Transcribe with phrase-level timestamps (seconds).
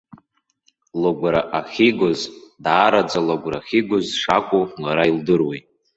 [1.01, 2.19] Лыгәра ахьигоз,
[2.63, 5.65] даараӡа лыгәра ахьигоз шакәу лара илдыруеит.